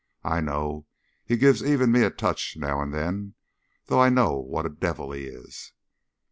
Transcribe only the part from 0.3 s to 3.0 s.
know. He gives even me a touch now and